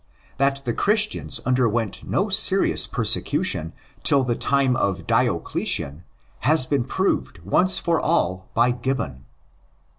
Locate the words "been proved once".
6.65-7.77